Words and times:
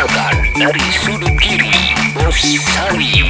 Perkenalkan 0.00 0.56
dari 0.56 0.86
sudut 0.96 1.34
kiri 1.36 1.76
Bos 2.16 2.40
Sari 2.40 3.20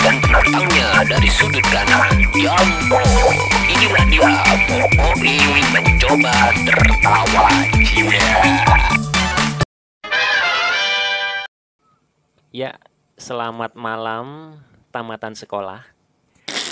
dan 0.00 0.16
penantangnya 0.24 1.04
dari 1.04 1.28
sudut 1.28 1.60
kanan 1.68 2.08
Jambo. 2.32 3.04
Inilah 3.68 4.04
dia 4.08 4.32
Boboi 4.64 5.36
mencoba 5.76 6.56
tertawa 6.64 7.46
jiwa. 7.84 8.32
Ya, 12.48 12.80
selamat 13.20 13.76
malam 13.76 14.56
tamatan 14.96 15.36
sekolah. 15.36 15.84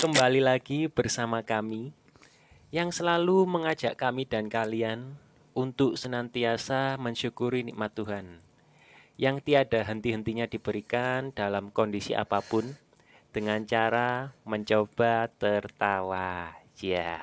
Kembali 0.01 0.41
lagi 0.41 0.89
bersama 0.89 1.45
kami 1.45 1.93
yang 2.73 2.89
selalu 2.89 3.45
mengajak 3.45 3.93
kami 3.93 4.25
dan 4.25 4.49
kalian 4.49 5.21
untuk 5.53 6.01
senantiasa 6.01 6.97
mensyukuri 6.97 7.61
nikmat 7.61 7.93
Tuhan 7.93 8.44
yang 9.15 9.39
tiada 9.39 9.83
henti-hentinya 9.87 10.47
diberikan 10.47 11.31
dalam 11.31 11.71
kondisi 11.71 12.11
apa 12.11 12.43
pun 12.43 12.75
dengan 13.31 13.63
cara 13.67 14.35
mencoba 14.43 15.31
tertawa. 15.39 16.51
Ya. 16.79 17.19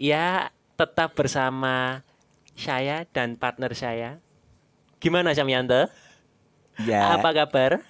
Ya, 0.00 0.48
tetap 0.80 1.12
bersama 1.12 2.00
saya 2.56 3.04
dan 3.12 3.36
partner 3.36 3.72
saya. 3.76 4.10
Gimana 5.00 5.36
Samyanto? 5.36 5.88
Ya, 6.80 7.18
Apa 7.18 7.34
kabar? 7.34 7.84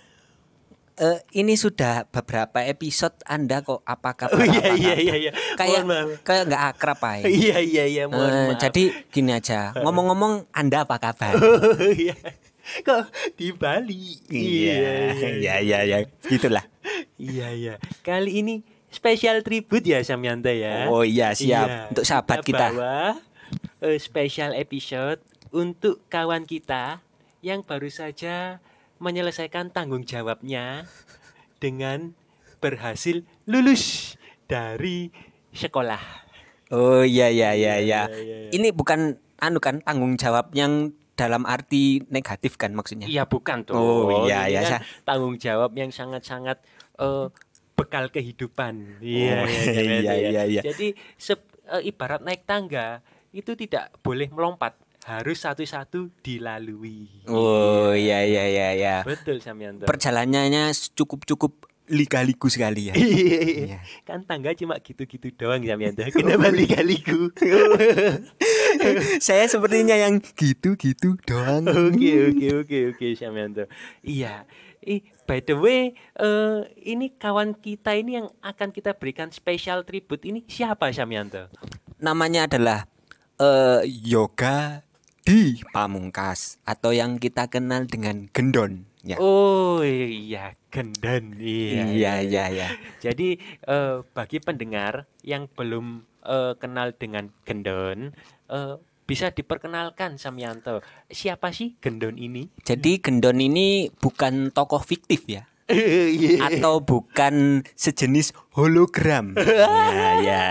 Eh, 0.98 1.18
ini 1.34 1.54
sudah 1.54 2.04
beberapa 2.04 2.60
episode 2.60 3.14
Anda 3.24 3.60
kok 3.60 3.82
apa 3.82 4.10
kabar? 4.14 4.34
Oh 4.34 4.42
iya 4.42 4.66
iya 4.68 4.92
kabar? 4.92 4.98
iya 4.98 5.14
iya. 5.16 5.30
Kayak 5.54 5.80
Mohon 5.80 5.86
maaf. 5.88 6.08
kayak 6.22 6.42
nggak 6.46 6.62
akrab 6.66 7.00
aja. 7.00 7.26
Iya 7.38 7.56
iya 7.58 7.84
iya 7.86 8.04
mohon 8.06 8.28
maaf. 8.28 8.58
jadi 8.58 8.82
gini 9.08 9.30
aja, 9.30 9.60
ngomong-ngomong 9.82 10.50
Anda 10.50 10.82
apa 10.82 10.96
kabar? 10.98 11.34
Oh, 11.38 11.88
iya. 11.88 12.14
Kok 12.78 13.08
di 13.32 13.48
Bali? 13.50 14.20
iya, 14.28 15.16
iya, 15.56 15.78
iya, 15.80 15.98
gitulah. 16.20 16.60
Iya 17.16 17.48
iya. 17.50 17.74
Kali 18.02 18.38
ini 18.38 18.60
spesial 18.88 19.40
tribute 19.40 19.86
ya 19.86 20.04
Samyanto 20.04 20.52
ya. 20.52 20.84
Oh 20.86 21.00
iya, 21.00 21.32
siap. 21.32 21.64
Iya, 21.64 21.78
Untuk 21.88 22.04
sahabat 22.04 22.44
kita. 22.44 22.68
bawa 22.68 23.16
eh, 23.80 23.96
spesial 23.96 24.52
episode 24.52 25.16
untuk 25.48 26.04
kawan 26.06 26.44
kita 26.44 27.00
yang 27.40 27.64
baru 27.64 27.88
saja 27.88 28.60
menyelesaikan 28.98 29.70
tanggung 29.70 30.02
jawabnya 30.02 30.86
dengan 31.58 32.14
berhasil 32.58 33.22
lulus 33.46 34.14
dari 34.50 35.10
sekolah. 35.54 36.02
Oh 36.68 37.00
iya, 37.06 37.32
iya, 37.32 37.54
iya, 37.56 37.74
iya. 37.80 38.02
Iya, 38.10 38.18
iya, 38.18 38.36
iya. 38.46 38.50
Ini 38.52 38.68
bukan 38.74 39.16
anu 39.40 39.58
kan 39.62 39.80
tanggung 39.80 40.18
jawab 40.20 40.52
yang 40.52 40.92
dalam 41.18 41.42
arti 41.48 42.04
negatif 42.12 42.54
kan 42.60 42.74
maksudnya? 42.76 43.10
Iya 43.10 43.24
bukan 43.26 43.64
tuh. 43.66 43.74
Oh, 43.74 44.10
iya, 44.26 44.46
Ini 44.46 44.52
iya, 44.54 44.60
kan 44.62 44.82
tanggung 45.02 45.34
jawab 45.40 45.74
yang 45.74 45.90
sangat-sangat 45.90 46.62
eh, 47.00 47.26
bekal 47.74 48.10
kehidupan. 48.10 49.00
Iya, 49.02 49.42
Oh, 49.42 49.46
iya, 49.50 49.82
iya, 49.82 49.92
iya, 49.98 50.14
iya, 50.30 50.42
iya. 50.46 50.62
Jadi 50.62 50.94
sep- 51.16 51.48
eh, 51.66 51.88
ibarat 51.88 52.22
naik 52.22 52.44
tangga 52.44 53.00
itu 53.30 53.54
tidak 53.54 53.94
boleh 54.02 54.28
melompat, 54.30 54.74
harus 55.08 55.40
satu-satu 55.40 56.12
dilalui. 56.20 57.08
Oh 57.24 57.96
iya, 57.96 58.28
iya, 58.28 58.44
iya, 58.44 58.68
iya. 58.76 58.96
Betul 59.08 59.40
Samyanto. 59.40 59.88
Perjalanannya 59.88 60.68
cukup-cukup 60.92 61.64
liga-ligu 61.88 62.46
sekali 62.52 62.92
ya. 62.92 62.94
Iya. 63.68 63.80
Kan 64.04 64.28
tangga 64.28 64.52
cuma 64.52 64.76
gitu-gitu 64.84 65.32
doang 65.32 65.64
Samyanto. 65.64 66.04
Kenapa 66.12 66.52
liga-ligu? 66.52 67.32
Saya 69.26 69.48
sepertinya 69.48 69.96
yang 69.96 70.20
gitu-gitu 70.20 71.16
doang. 71.24 71.64
Oke 71.64 72.12
oke 72.28 72.46
oke 72.64 72.78
oke 72.92 73.06
Samyanto. 73.16 73.64
Iya. 74.04 74.44
Ih, 74.78 75.02
by 75.26 75.42
the 75.42 75.58
way, 75.58 75.92
eh 76.16 76.60
ini 76.86 77.16
kawan 77.16 77.56
kita 77.56 77.98
ini 77.98 78.22
yang 78.22 78.28
akan 78.44 78.70
kita 78.70 78.94
berikan 78.94 79.28
special 79.34 79.82
tribute 79.82 80.22
ini 80.22 80.46
siapa 80.46 80.92
Samyanto? 80.94 81.50
namanya 81.98 82.46
adalah 82.46 82.86
eh, 83.42 83.82
yoga 83.86 84.86
di 85.28 85.60
pamungkas 85.76 86.56
atau 86.64 86.96
yang 86.96 87.20
kita 87.20 87.52
kenal 87.52 87.84
dengan 87.84 88.32
gendon 88.32 88.88
ya. 89.04 89.20
Oh 89.20 89.84
iya, 89.84 90.56
gendon. 90.72 91.36
Iya. 91.36 91.84
iya 91.92 92.12
iya 92.24 92.44
iya. 92.48 92.68
Jadi 93.04 93.36
eh, 93.68 93.96
bagi 94.16 94.40
pendengar 94.40 95.04
yang 95.20 95.44
belum 95.52 96.00
eh, 96.24 96.56
kenal 96.56 96.96
dengan 96.96 97.28
gendon, 97.44 98.16
eh, 98.48 98.74
bisa 99.04 99.28
diperkenalkan 99.28 100.16
Samyanto. 100.16 100.80
Siapa 101.12 101.52
sih 101.52 101.76
gendon 101.80 102.16
ini? 102.16 102.48
Jadi 102.64 102.96
gendon 103.00 103.40
ini 103.40 103.92
bukan 104.00 104.48
tokoh 104.52 104.80
fiktif 104.80 105.28
ya 105.28 105.44
Iya. 105.68 106.48
atau 106.56 106.80
bukan 106.80 107.64
sejenis 107.76 108.32
hologram. 108.56 109.36
ya 109.92 110.10
ya. 110.24 110.44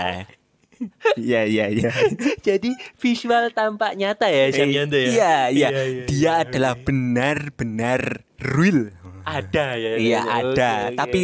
Iya 1.18 1.42
iya 1.44 1.66
iya. 1.70 1.90
Jadi 2.46 2.70
visual 2.98 3.50
tampak 3.50 3.98
nyata 3.98 4.30
ya 4.30 4.50
Samyanto 4.54 4.94
ya. 4.94 5.08
Iya 5.10 5.34
iya. 5.50 5.68
iya, 5.70 5.70
Dia 6.06 6.16
iya, 6.16 6.32
adalah 6.46 6.74
benar-benar 6.78 8.22
real. 8.38 8.94
Ada 9.26 9.76
ya. 9.76 9.90
Iya 9.98 10.20
Oke, 10.24 10.32
ada, 10.32 10.70
oke. 10.88 10.96
tapi 10.96 11.22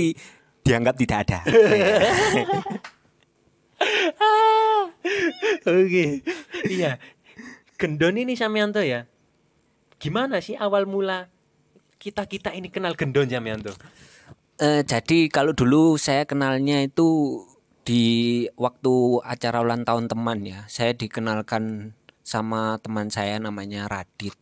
dianggap 0.65 0.95
tidak 0.99 1.19
ada. 1.29 1.39
Oke. 5.69 6.25
Iya. 6.69 6.97
Gendon 7.77 8.17
ini 8.17 8.35
Samyanto 8.35 8.81
ya. 8.81 9.05
Gimana 10.01 10.41
sih 10.41 10.57
awal 10.57 10.85
mula 10.89 11.29
kita-kita 12.01 12.53
ini 12.53 12.69
kenal 12.69 12.93
gendon 12.97 13.29
Samyanto? 13.29 13.73
Eh, 14.61 14.87
jadi 14.87 15.27
kalau 15.33 15.51
dulu 15.51 15.99
saya 15.99 16.23
kenalnya 16.29 16.85
itu 16.87 17.41
di 17.85 18.05
waktu 18.57 19.21
acara 19.23 19.61
ulang 19.61 19.85
tahun 19.85 20.09
teman 20.09 20.41
ya. 20.43 20.65
Saya 20.67 20.97
dikenalkan 20.97 21.93
sama 22.25 22.81
teman 22.81 23.13
saya 23.13 23.37
namanya 23.37 23.85
Radit. 23.87 24.35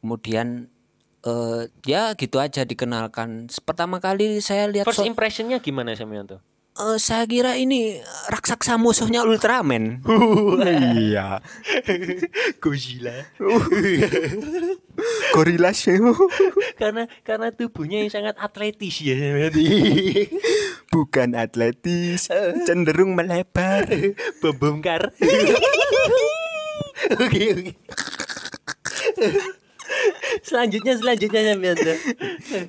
Kemudian 0.00 0.72
eh 1.20 1.68
ya 1.84 2.16
gitu 2.16 2.40
aja 2.40 2.64
dikenalkan. 2.64 3.52
Pertama 3.62 4.00
kali 4.00 4.40
saya 4.40 4.66
lihat 4.66 4.88
First 4.88 5.04
so- 5.04 5.08
impressionnya 5.08 5.60
gimana 5.60 5.92
Samyanto? 5.92 6.40
eh, 6.80 6.96
saya 6.96 7.28
kira 7.28 7.60
ini 7.60 8.00
raksasa 8.32 8.80
musuhnya 8.80 9.26
Ultraman. 9.26 10.00
iya. 10.96 11.44
Godzilla. 12.62 13.28
Gorilla 15.34 15.72
karena 16.80 17.08
karena 17.24 17.48
tubuhnya 17.52 18.04
yang 18.04 18.12
sangat 18.12 18.36
atletis 18.36 19.00
ya. 19.00 19.48
Bukan 20.90 21.38
atletis, 21.38 22.28
cenderung 22.66 23.14
melebar. 23.16 23.86
Membongkar. 24.44 25.08
Oke 27.10 27.42
oke. 27.56 27.72
selanjutnya 30.44 30.94
selanjutnya 31.00 31.40
Samyanto. 31.48 31.94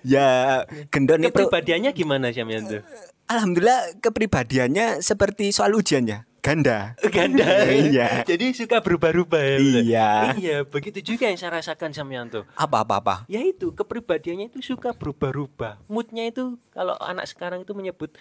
ya, 0.08 0.64
gendon 0.88 1.28
itu 1.28 1.30
Kepribadiannya 1.36 1.92
gimana 1.92 2.31
Samyanto? 2.31 2.80
Alhamdulillah 3.28 4.00
kepribadiannya 4.00 5.04
seperti 5.04 5.52
soal 5.52 5.76
ujiannya 5.76 6.31
ganda. 6.41 6.97
Ganda. 7.00 7.69
Iya. 7.69 8.25
Jadi 8.25 8.52
suka 8.57 8.81
berubah-ubah 8.81 9.41
ya. 9.41 9.57
Iya. 9.62 10.09
Iya, 10.35 10.57
begitu 10.66 11.13
juga 11.13 11.29
yang 11.29 11.38
saya 11.38 11.62
rasakan 11.62 11.94
Samyanto. 11.94 12.50
Apa 12.57 12.81
apa 12.84 12.96
apa? 12.97 13.16
Ya 13.29 13.46
itu 13.46 13.72
kepribadiannya 13.72 14.50
itu 14.50 14.59
suka 14.66 14.91
berubah-ubah. 14.97 15.85
Moodnya 15.88 16.28
itu 16.28 16.57
kalau 16.74 16.97
anak 17.00 17.30
sekarang 17.30 17.62
itu 17.63 17.72
menyebut 17.78 18.18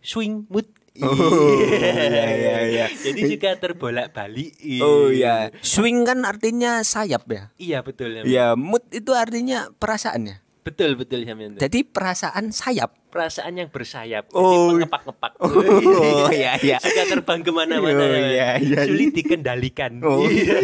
swing 0.00 0.48
mood. 0.48 0.66
Oh, 0.98 1.14
iya, 1.62 2.26
iya, 2.34 2.56
iya. 2.66 2.86
Jadi 3.06 3.38
juga 3.38 3.54
terbolak-balik. 3.54 4.58
Oh 4.82 5.14
ya, 5.14 5.54
swing 5.62 6.02
kan 6.02 6.26
artinya 6.26 6.82
sayap 6.82 7.22
ya. 7.30 7.54
Iya 7.54 7.86
betul 7.86 8.18
ya. 8.18 8.22
Ya, 8.26 8.46
mood 8.58 8.82
itu 8.90 9.14
artinya 9.14 9.70
perasaannya. 9.78 10.42
Betul 10.68 11.00
betul 11.00 11.24
Samyanto. 11.24 11.64
Jadi 11.64 11.80
perasaan 11.80 12.52
sayap. 12.52 12.92
Perasaan 13.08 13.56
yang 13.56 13.72
bersayap. 13.72 14.28
Oh. 14.36 14.52
Jadi 14.52 14.84
mengepak-ngepak. 14.84 15.32
Oh, 15.40 16.28
iya, 16.36 16.60
iya. 16.60 16.76
Suka 16.76 17.08
terbang 17.08 17.40
ke 17.40 17.48
mana-mana. 17.48 18.04
Oh, 18.04 18.12
iya, 18.12 18.60
iya, 18.60 18.84
Sulit 18.84 19.16
dikendalikan. 19.16 20.04
Oh. 20.04 20.28
Iya. 20.28 20.56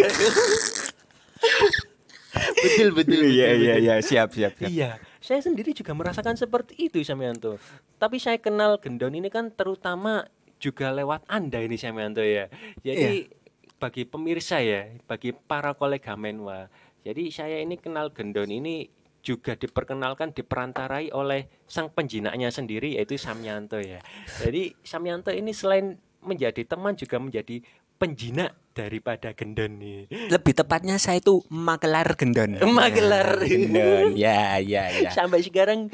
betul 2.65 2.89
betul. 2.97 3.21
Iya 3.31 3.49
iya 3.55 3.75
iya, 3.79 3.95
siap 4.01 4.33
siap 4.35 4.59
siap. 4.59 4.67
Iya, 4.67 4.99
saya 5.23 5.39
sendiri 5.45 5.71
juga 5.77 5.93
merasakan 5.93 6.35
seperti 6.35 6.89
itu 6.89 6.99
Samyanto. 7.05 7.61
Tapi 8.01 8.17
saya 8.19 8.41
kenal 8.41 8.81
gendon 8.81 9.15
ini 9.15 9.29
kan 9.29 9.53
terutama 9.53 10.27
juga 10.59 10.91
lewat 10.91 11.29
Anda 11.31 11.62
ini 11.62 11.77
Samyanto 11.77 12.25
ya. 12.25 12.49
Jadi 12.81 13.29
bagi 13.77 14.03
pemirsa 14.09 14.65
ya, 14.65 14.89
bagi 15.06 15.37
para 15.37 15.77
kolega 15.77 16.17
Menwa. 16.17 16.67
Jadi 17.05 17.29
saya 17.29 17.61
ini 17.61 17.77
kenal 17.77 18.11
gendon 18.11 18.49
ini 18.49 18.89
juga 19.25 19.56
diperkenalkan 19.56 20.37
diperantarai 20.37 21.09
oleh 21.17 21.49
sang 21.65 21.88
penjinaknya 21.88 22.53
sendiri 22.53 23.00
yaitu 23.00 23.17
Samyanto 23.17 23.81
ya. 23.81 24.05
Jadi 24.44 24.76
Samyanto 24.85 25.32
ini 25.32 25.56
selain 25.56 25.97
menjadi 26.21 26.61
teman 26.69 26.93
juga 26.93 27.17
menjadi 27.17 27.65
penjinak 27.97 28.53
daripada 28.76 29.32
gendon 29.32 29.81
nih. 29.81 30.05
Lebih 30.29 30.53
tepatnya 30.53 31.00
saya 31.00 31.25
itu 31.25 31.41
makelar 31.49 32.12
gendon. 32.21 32.61
Makelar. 32.76 33.41
gendon. 33.49 34.12
Ya, 34.12 34.61
ya, 34.61 34.93
ya. 34.93 35.11
Sampai 35.15 35.41
sekarang 35.41 35.88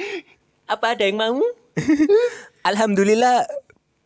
apa 0.66 0.98
ada 0.98 1.06
yang 1.06 1.22
mau? 1.22 1.38
Alhamdulillah 2.68 3.46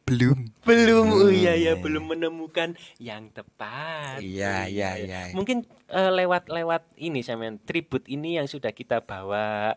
belum. 0.05 0.39
Belum, 0.69 1.07
oh 1.13 1.33
iya 1.33 1.57
ya, 1.57 1.73
belum 1.81 2.13
menemukan 2.13 2.77
yang 3.01 3.33
tepat. 3.33 4.21
Iya, 4.21 4.69
iya, 4.69 4.91
iya. 5.01 5.21
Mungkin 5.33 5.65
eh, 5.89 6.13
lewat-lewat 6.13 6.97
ini 7.01 7.25
sampean 7.25 7.57
tribut 7.65 8.05
ini 8.09 8.37
yang 8.37 8.45
sudah 8.45 8.73
kita 8.73 9.01
bawa 9.01 9.75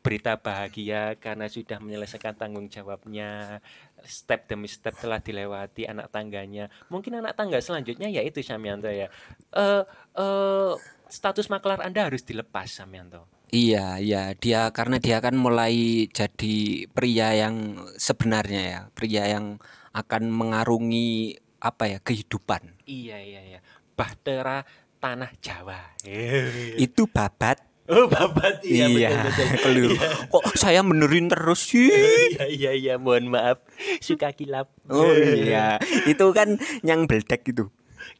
berita 0.00 0.40
bahagia 0.40 1.14
karena 1.20 1.46
sudah 1.46 1.76
menyelesaikan 1.76 2.32
tanggung 2.32 2.72
jawabnya 2.72 3.60
step 4.00 4.48
demi 4.48 4.64
step 4.64 4.96
telah 4.96 5.20
dilewati 5.20 5.84
anak 5.84 6.08
tangganya 6.08 6.72
mungkin 6.88 7.20
anak 7.20 7.36
tangga 7.36 7.60
selanjutnya 7.60 8.08
yaitu 8.08 8.40
Samianto 8.40 8.88
ya 8.88 9.12
eh 9.52 9.84
eh, 10.16 10.72
status 11.04 11.52
maklar 11.52 11.84
anda 11.84 12.08
harus 12.08 12.24
dilepas 12.24 12.72
Samianto 12.72 13.28
Iya, 13.50 13.98
iya, 13.98 14.22
dia 14.38 14.70
karena 14.70 15.02
dia 15.02 15.18
kan 15.18 15.34
mulai 15.34 16.06
jadi 16.06 16.86
pria 16.94 17.34
yang 17.34 17.82
sebenarnya 17.98 18.62
ya, 18.62 18.80
pria 18.94 19.26
yang 19.26 19.58
akan 19.90 20.30
mengarungi 20.30 21.34
apa 21.58 21.90
ya 21.90 21.98
kehidupan. 21.98 22.78
iya 22.86 23.18
iya 23.18 23.40
iya. 23.42 23.60
Bahtera 23.98 24.62
tanah 25.02 25.34
Jawa. 25.42 25.98
Itu 26.86 27.10
babat. 27.10 27.58
oh 27.90 28.06
babat. 28.06 28.62
Iya, 28.62 28.86
betul 28.86 29.10
betul. 29.26 29.46
keliru. 29.66 29.96
Kok 30.30 30.54
saya 30.54 30.86
benerin 30.86 31.26
terus 31.26 31.74
sih? 31.74 31.90
iya 32.38 32.46
iya 32.46 32.70
iya. 32.70 32.94
Mohon 33.02 33.34
maaf. 33.34 33.58
Suka 33.98 34.30
kilap. 34.30 34.70
Oh 34.86 35.10
iya, 35.10 35.82
itu 36.06 36.26
kan 36.30 36.54
yang 36.86 37.10
beldek 37.10 37.42
itu. 37.50 37.66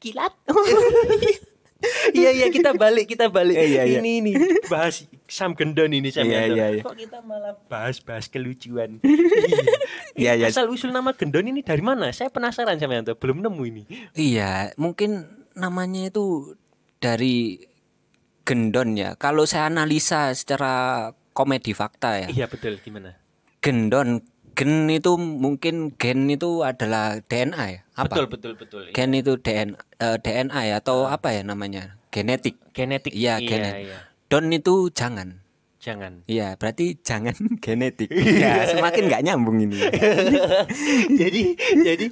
kilat 0.01 0.33
iya 2.13 2.31
iya 2.31 2.47
kita 2.49 2.73
balik 2.73 3.09
kita 3.09 3.29
balik 3.29 3.57
Iya, 3.57 3.83
iya. 3.85 3.99
ini 3.99 4.21
ini 4.21 4.33
bahas 4.67 5.05
Sam 5.25 5.55
Gendon 5.55 5.89
ini 5.89 6.09
Sam 6.09 6.25
Iya, 6.25 6.39
Gendon. 6.45 6.57
iya, 6.57 6.67
iya. 6.77 6.83
kok 6.85 6.97
kita 6.97 7.19
malah 7.23 7.57
bahas 7.67 7.97
bahas 8.01 8.27
kelucuan 8.27 9.01
Iya, 10.21 10.37
iya. 10.37 10.47
asal 10.49 10.69
usul 10.69 10.91
nama 10.91 11.17
Gendon 11.17 11.47
ini 11.47 11.61
dari 11.61 11.81
mana 11.81 12.11
saya 12.11 12.29
penasaran 12.29 12.77
sama 12.77 12.99
Yanto 12.99 13.17
belum 13.17 13.41
nemu 13.41 13.63
ini 13.65 13.83
Iya, 14.13 14.75
mungkin 14.77 15.25
namanya 15.53 16.09
itu 16.09 16.55
dari 16.99 17.59
gendon 18.41 18.99
ya. 18.99 19.15
Kalau 19.15 19.47
saya 19.47 19.69
analisa 19.69 20.35
secara 20.35 21.09
komedi 21.31 21.71
fakta 21.71 22.19
ya, 22.19 22.29
iya 22.29 22.45
betul 22.45 22.77
gimana 22.77 23.15
gendon 23.63 24.21
gen 24.61 24.93
itu 24.93 25.17
mungkin 25.17 25.97
gen 25.97 26.29
itu 26.29 26.61
adalah 26.61 27.25
DNA 27.25 27.65
ya. 27.73 27.81
Apa? 27.97 28.13
betul 28.13 28.27
betul 28.29 28.53
betul 28.61 28.81
iya. 28.85 28.93
Gen 28.93 29.17
itu 29.17 29.41
DNA, 29.41 29.81
eh, 29.97 30.17
DNA 30.21 30.61
ya 30.69 30.75
atau 30.85 31.09
apa 31.09 31.33
ya 31.33 31.41
namanya? 31.41 31.97
Genetik. 32.13 32.61
genetik 32.77 33.17
Iya, 33.17 33.41
iya, 33.41 33.49
genet- 33.49 33.77
iya. 33.89 33.99
Don 34.29 34.53
itu 34.53 34.93
jangan. 34.93 35.41
Jangan 35.81 36.21
Iya, 36.29 36.55
berarti 36.55 37.01
jangan 37.01 37.33
genetik. 37.65 38.13
Ya, 38.13 38.69
semakin 38.69 39.09
nggak 39.09 39.23
nyambung 39.25 39.59
ini. 39.59 39.81
jadi 41.21 41.43
jadi 41.75 42.07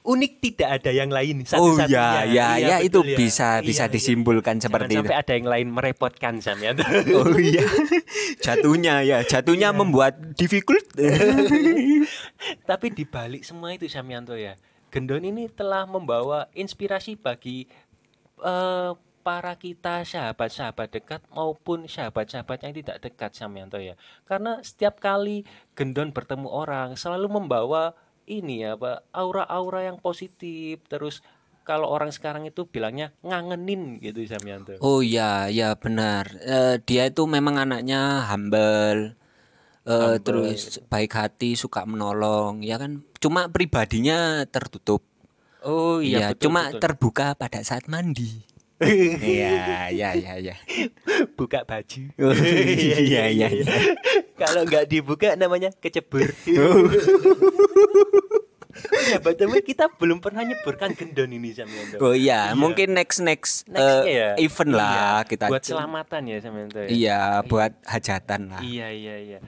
unik 0.00 0.32
tidak 0.40 0.68
ada 0.78 0.90
yang 0.94 1.10
lain 1.10 1.42
Oh 1.52 1.74
satu-satunya. 1.74 2.30
ya, 2.30 2.48
ya, 2.56 2.68
ya 2.72 2.76
itu 2.78 3.02
betul 3.02 3.18
bisa 3.18 3.58
Iya, 3.58 3.66
bisa 3.66 3.84
iya. 3.84 3.92
disimpulkan 3.92 4.56
Jangan 4.56 4.64
seperti 4.64 4.92
itu. 4.94 4.98
sampai 5.02 5.16
ada 5.18 5.32
yang 5.34 5.46
lain 5.46 5.66
merepotkan 5.68 6.34
Sam 6.38 6.62
ya 6.62 6.72
Oh 7.12 7.34
iya, 7.36 7.66
jatuhnya 8.38 9.02
ya, 9.02 9.18
jatuhnya 9.20 9.74
membuat 9.74 10.14
difficult. 10.32 10.86
Tapi 12.70 12.86
di 12.90 13.04
balik 13.04 13.42
semua 13.42 13.74
itu 13.74 13.84
Samyanto 13.86 14.32
ya, 14.32 14.54
Gendon 14.88 15.20
ini 15.22 15.50
telah 15.50 15.84
membawa 15.84 16.46
inspirasi 16.54 17.18
bagi 17.18 17.66
eh, 18.40 18.90
para 19.28 19.60
kita 19.60 20.08
sahabat-sahabat 20.08 20.88
dekat 20.88 21.20
maupun 21.36 21.84
sahabat-sahabat 21.84 22.64
yang 22.64 22.72
tidak 22.72 22.96
dekat 23.04 23.36
Samyanto 23.36 23.76
ya. 23.76 23.92
Karena 24.24 24.64
setiap 24.64 25.04
kali 25.04 25.44
Gendon 25.76 26.16
bertemu 26.16 26.48
orang 26.48 26.96
selalu 26.96 27.28
membawa 27.36 27.92
ini 28.24 28.64
ya, 28.64 28.72
Pak, 28.80 29.12
aura-aura 29.12 29.84
yang 29.84 30.00
positif 30.00 30.80
terus 30.88 31.20
kalau 31.60 31.92
orang 31.92 32.08
sekarang 32.08 32.48
itu 32.48 32.64
bilangnya 32.64 33.12
ngangenin 33.20 34.00
gitu 34.00 34.24
Samyanto. 34.24 34.80
Oh 34.80 35.04
iya, 35.04 35.52
ya 35.52 35.76
benar. 35.76 36.32
Eh, 36.40 36.80
dia 36.88 37.12
itu 37.12 37.28
memang 37.28 37.60
anaknya 37.60 38.24
humble, 38.32 39.12
eh, 39.84 40.16
terus 40.24 40.80
baik 40.88 41.12
hati, 41.12 41.52
suka 41.52 41.84
menolong, 41.84 42.64
ya 42.64 42.80
kan. 42.80 43.04
Cuma 43.20 43.52
pribadinya 43.52 44.48
tertutup. 44.48 45.04
Oh 45.60 46.00
Iya, 46.00 46.08
iya, 46.08 46.26
betul, 46.32 46.48
cuma 46.48 46.72
betul. 46.72 46.80
terbuka 46.80 47.36
pada 47.36 47.60
saat 47.60 47.92
mandi. 47.92 48.56
Iya, 48.78 49.90
iya, 49.90 50.08
iya, 50.14 50.32
iya. 50.38 50.54
buka 51.34 51.66
baju. 51.66 52.02
Iya, 52.78 53.26
iya, 53.26 53.46
iya. 53.50 53.66
Kalau 54.38 54.62
nggak 54.62 54.86
dibuka 54.86 55.34
namanya 55.34 55.74
kecebur. 55.74 56.30
ya, 59.10 59.18
betul 59.18 59.50
kita 59.66 59.90
belum 59.98 60.22
pernah 60.22 60.46
nyeburkan 60.46 60.94
gendon 60.94 61.34
ini 61.34 61.50
Samyanto. 61.50 61.98
Oh 61.98 62.14
iya, 62.14 62.54
mungkin 62.54 62.94
next 62.94 63.18
next, 63.18 63.66
Nextnya 63.66 64.06
eh, 64.06 64.14
ya. 64.14 64.30
event 64.38 64.72
lah 64.78 64.94
Iya, 64.94 65.10
kita. 65.26 65.44
buat 65.50 65.64
selamatan 65.66 66.20
ya 66.30 66.36
Samyanto 66.38 66.78
ya. 66.86 66.88
Iya, 66.88 67.20
buat 67.50 67.72
hajatan 67.82 68.40
lah. 68.54 68.60
Iya 68.62 68.88
iya 68.94 69.16
iya. 69.18 69.38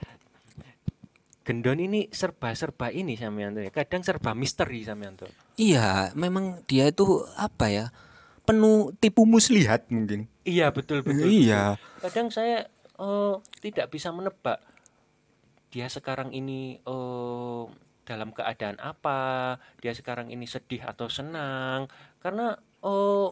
Gendon 1.41 1.79
ini 1.81 2.11
serba-serba 2.11 2.91
ini 2.91 3.15
Samyanto 3.15 3.63
ya. 3.63 3.71
Kadang 3.71 4.03
serba 4.03 4.35
misteri 4.35 4.83
Samyanto. 4.83 5.25
Iya, 5.55 6.11
memang 6.19 6.67
dia 6.67 6.91
itu 6.91 7.23
apa 7.39 7.71
ya? 7.71 7.85
Penuh 8.51 8.91
tipu 8.99 9.23
muslihat 9.23 9.87
mungkin. 9.87 10.27
Iya 10.43 10.75
betul 10.75 11.01
betul. 11.01 11.23
Iya. 11.23 11.79
Kadang 12.03 12.27
saya 12.27 12.67
eh, 12.99 13.35
tidak 13.63 13.87
bisa 13.87 14.11
menebak 14.11 14.59
dia 15.71 15.87
sekarang 15.87 16.35
ini 16.35 16.83
eh, 16.83 17.63
dalam 18.03 18.35
keadaan 18.35 18.75
apa, 18.83 19.55
dia 19.79 19.95
sekarang 19.95 20.27
ini 20.27 20.43
sedih 20.43 20.83
atau 20.83 21.07
senang 21.07 21.87
karena 22.19 22.59
eh, 22.83 23.29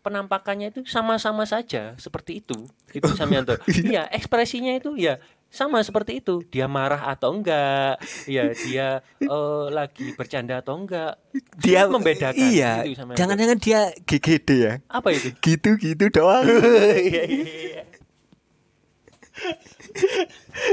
penampakannya 0.00 0.72
itu 0.72 0.82
sama-sama 0.88 1.46
saja 1.46 1.94
seperti 2.00 2.42
itu. 2.42 2.66
Itu 2.90 3.12
Samyanto. 3.14 3.54
Iya, 3.86 4.08
ekspresinya 4.10 4.74
itu 4.74 4.96
ya 4.96 5.20
sama 5.50 5.82
seperti 5.82 6.22
itu. 6.22 6.40
Dia 6.46 6.70
marah 6.70 7.10
atau 7.10 7.34
enggak, 7.34 7.98
ya 8.24 8.54
dia 8.54 8.86
eh, 9.18 9.64
lagi 9.68 10.14
bercanda 10.14 10.62
atau 10.62 10.78
enggak. 10.78 11.18
Dia 11.58 11.90
membedakan 11.90 12.38
Iya. 12.38 12.86
gitu. 12.86 13.02
Jangan-jangan 13.18 13.58
dia 13.58 13.80
GGD 14.06 14.48
ya. 14.56 14.72
apa 14.86 15.10
itu? 15.10 15.34
Gitu-gitu 15.36 16.06
doang. 16.08 16.46
Iya, 16.50 16.94
iya, 16.96 17.22
iya. 17.26 17.82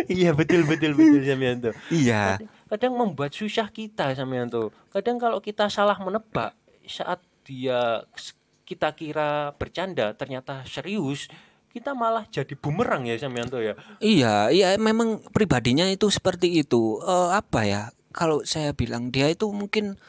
Iya 0.08 0.30
betul 0.36 0.68
betul 0.68 0.92
betul 0.94 1.24
Samyanto. 1.24 1.72
iya. 1.90 2.36
Kadang 2.68 3.00
membuat 3.00 3.32
susah 3.32 3.72
kita 3.72 4.12
Samyanto. 4.14 4.76
Kadang 4.92 5.16
kalau 5.18 5.40
kita 5.40 5.72
salah 5.72 5.96
menebak 5.98 6.52
saat 6.84 7.24
dia 7.48 8.04
kita 8.68 8.92
kira 8.92 9.56
bercanda 9.56 10.12
ternyata 10.12 10.68
serius, 10.68 11.32
kita 11.78 11.94
malah 11.94 12.26
jadi 12.34 12.58
bumerang 12.58 13.06
ya 13.06 13.22
Samyanto 13.22 13.62
ya. 13.62 13.78
Iya, 14.02 14.50
iya 14.50 14.68
memang 14.82 15.22
pribadinya 15.30 15.86
itu 15.86 16.10
seperti 16.10 16.66
itu. 16.66 16.98
Eh, 17.06 17.30
apa 17.38 17.62
ya? 17.70 17.82
Kalau 18.10 18.42
saya 18.42 18.74
bilang 18.74 19.14
dia 19.14 19.30
itu 19.30 19.46
mungkin 19.54 20.02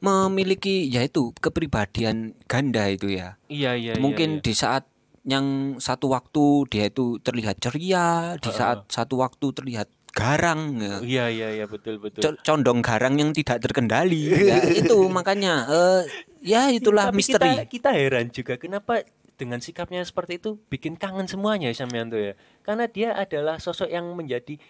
memiliki 0.00 0.88
yaitu 0.88 1.36
kepribadian 1.44 2.32
ganda 2.48 2.88
itu 2.88 3.12
ya. 3.12 3.36
Iya 3.52 3.76
iya. 3.76 3.92
iya, 3.94 4.00
mungkin 4.00 4.40
iya. 4.40 4.42
di 4.42 4.52
saat 4.56 4.88
yang 5.28 5.76
satu 5.76 6.16
waktu 6.16 6.64
dia 6.72 6.88
itu 6.88 7.20
terlihat 7.20 7.60
ceria, 7.60 8.40
di 8.40 8.48
saat 8.48 8.88
satu 8.88 9.20
waktu 9.20 9.52
terlihat 9.52 9.92
garang 10.16 10.80
ya. 10.80 10.96
Iya 11.04 11.24
iya 11.28 11.48
iya 11.60 11.66
betul 11.68 12.00
betul. 12.00 12.24
Co- 12.24 12.40
condong 12.40 12.80
garang 12.80 13.20
yang 13.20 13.30
tidak 13.36 13.60
terkendali 13.62 14.48
ya 14.50 14.58
itu 14.80 14.98
makanya 15.12 15.68
eh 15.68 16.02
ya 16.42 16.72
itulah 16.72 17.12
Tapi 17.12 17.16
misteri 17.20 17.52
Kita, 17.52 17.64
kita 17.68 17.90
heran 17.94 18.26
juga 18.32 18.56
kenapa 18.56 19.04
dengan 19.40 19.56
sikapnya 19.58 20.04
seperti 20.04 20.36
itu 20.36 20.60
bikin 20.68 20.94
kangen 20.94 21.24
semuanya 21.24 21.72
Samyanto 21.72 22.14
ya. 22.14 22.36
Karena 22.60 22.84
dia 22.84 23.16
adalah 23.16 23.56
sosok 23.56 23.88
yang 23.88 24.04
menjadi 24.12 24.60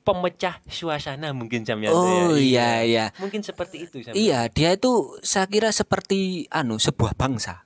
pemecah 0.00 0.60
suasana 0.66 1.30
mungkin 1.30 1.60
Samyanto 1.62 1.96
ya. 1.98 2.24
oh 2.24 2.32
iya 2.34 2.70
iya 2.80 3.04
Mungkin 3.16 3.40
seperti 3.40 3.84
itu 3.84 4.00
Samyanto. 4.00 4.16
iya 4.16 4.44
dia 4.46 4.72
itu 4.72 4.92
saya 5.20 5.44
kira 5.44 5.68
seperti 5.70 6.44
anu 6.48 6.76
sebuah 6.76 7.12
bangsa 7.12 7.64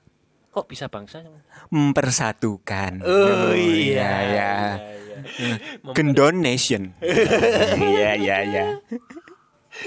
Kok 0.49 0.65
bisa 0.65 0.87
bangsa? 0.87 1.19
mempersatukan 1.67 3.03
Oh, 3.03 3.51
iya 3.51 3.95
ya 3.95 4.11
iya, 4.23 4.51
iya. 5.35 5.55
Gendon 5.91 6.39
Nation 6.39 6.91
iya 7.73 8.15
iya 8.15 8.37
iya 8.43 8.65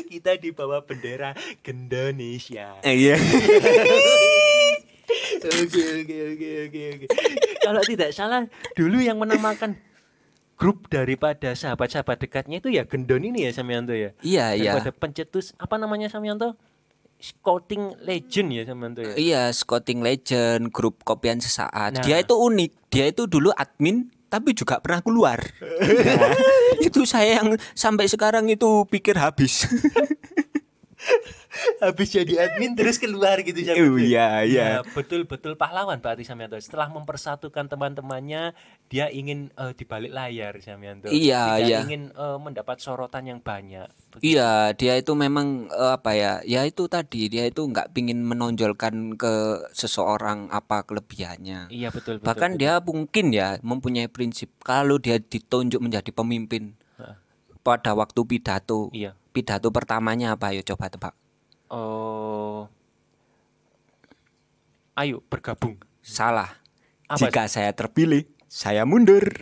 Kita 0.04 0.36
di 0.36 0.48
bawah 0.50 0.80
bendera 0.82 1.32
Indonesia. 1.62 2.80
iya 2.82 3.16
Oke 5.08 5.82
oke 6.04 6.16
oke 6.36 6.48
oke 6.68 6.80
oke. 6.94 7.06
Kalau 7.64 7.82
tidak 7.84 8.10
salah 8.12 8.44
dulu 8.76 9.00
yang 9.00 9.16
menamakan 9.16 9.80
grup 10.58 10.90
daripada 10.90 11.54
sahabat-sahabat 11.54 12.18
dekatnya 12.18 12.58
itu 12.58 12.68
ya 12.74 12.82
Gendon 12.84 13.22
ini 13.22 13.46
ya 13.46 13.54
Samyanto 13.54 13.94
ya. 13.94 14.10
iya 14.26 14.58
iya 14.58 14.74
Daripada 14.74 14.90
pencetus 14.90 15.54
apa 15.54 15.78
namanya 15.78 16.10
Samyanto? 16.10 16.58
scouting 17.18 17.98
legend 18.06 18.48
ya 18.54 18.62
sama 18.62 18.94
tuh 18.94 19.02
ya. 19.02 19.14
Iya, 19.18 19.42
scouting 19.50 20.00
legend, 20.06 20.70
grup 20.70 21.02
kopian 21.02 21.42
sesaat. 21.42 21.98
Nah. 21.98 22.02
Dia 22.06 22.22
itu 22.22 22.34
unik. 22.38 22.70
Dia 22.94 23.10
itu 23.10 23.26
dulu 23.26 23.50
admin 23.58 24.06
tapi 24.28 24.54
juga 24.54 24.78
pernah 24.78 25.02
keluar. 25.02 25.38
Nah, 26.78 26.84
itu 26.84 27.02
saya 27.08 27.42
yang 27.42 27.56
sampai 27.74 28.06
sekarang 28.06 28.46
itu 28.46 28.86
pikir 28.86 29.18
habis. 29.18 29.66
Habis 31.82 32.14
jadi 32.14 32.48
admin 32.48 32.74
terus 32.74 32.98
keluar 32.98 33.40
gitu. 33.42 33.58
Oh, 33.74 33.98
iya, 33.98 34.42
iya. 34.44 34.66
Ya, 34.78 34.80
betul-betul 34.82 35.54
pahlawan 35.54 35.98
berarti 36.02 36.26
Samianto. 36.26 36.58
Setelah 36.58 36.90
mempersatukan 36.90 37.70
teman-temannya, 37.70 38.52
dia 38.90 39.06
ingin 39.08 39.50
eh, 39.54 39.72
di 39.74 39.84
balik 39.86 40.12
layar 40.12 40.58
Samianto. 40.58 41.08
Iya, 41.10 41.58
Tidak 41.58 41.68
iya. 41.70 41.78
ingin 41.86 42.10
eh, 42.12 42.38
mendapat 42.38 42.82
sorotan 42.82 43.30
yang 43.30 43.40
banyak. 43.40 43.88
Iya, 44.20 44.74
dia 44.74 44.98
itu 44.98 45.12
memang 45.14 45.70
eh, 45.70 45.92
apa 45.94 46.12
ya? 46.14 46.32
Ya 46.44 46.66
itu 46.66 46.90
tadi 46.90 47.30
dia 47.30 47.46
itu 47.46 47.62
nggak 47.64 47.94
pingin 47.94 48.22
menonjolkan 48.26 49.14
ke 49.14 49.34
seseorang 49.72 50.50
apa 50.50 50.82
kelebihannya. 50.84 51.70
Iya 51.70 51.94
betul 51.94 52.18
betul. 52.18 52.26
Bahkan 52.26 52.50
betul. 52.54 52.60
dia 52.60 52.74
mungkin 52.82 53.26
ya 53.30 53.48
mempunyai 53.62 54.10
prinsip 54.10 54.50
kalau 54.62 54.98
dia 54.98 55.22
ditunjuk 55.22 55.78
menjadi 55.78 56.10
pemimpin 56.10 56.74
pada 57.68 57.92
waktu 57.92 58.20
pidato. 58.24 58.88
Iya. 58.96 59.17
Pidato 59.32 59.68
pertamanya 59.70 60.34
apa? 60.34 60.50
Ayo 60.50 60.64
coba 60.64 60.88
tebak. 60.88 61.14
Oh. 61.68 62.66
Ayo 64.98 65.22
bergabung. 65.28 65.78
Salah. 66.02 66.58
Apa? 67.08 67.28
Jika 67.28 67.48
saya 67.48 67.72
terpilih, 67.72 68.26
saya 68.48 68.84
mundur. 68.84 69.24